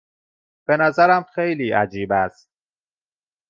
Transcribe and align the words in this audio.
به 0.67 0.77
نظرم 0.77 1.23
خیلی 1.23 1.71
عجیب 1.71 2.11
است. 2.11 2.49